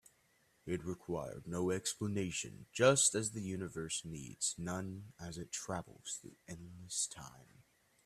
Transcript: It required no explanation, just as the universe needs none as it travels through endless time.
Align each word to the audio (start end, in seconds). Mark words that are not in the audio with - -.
It 0.65 0.83
required 0.83 1.45
no 1.45 1.69
explanation, 1.69 2.65
just 2.73 3.13
as 3.13 3.33
the 3.33 3.41
universe 3.43 4.03
needs 4.03 4.55
none 4.57 5.13
as 5.19 5.37
it 5.37 5.51
travels 5.51 6.17
through 6.19 6.37
endless 6.47 7.05
time. 7.05 7.61